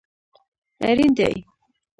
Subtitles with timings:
[0.87, 1.31] اړین دي